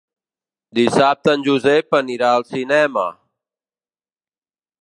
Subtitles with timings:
[0.79, 3.07] Dissabte en Josep anirà al cinema.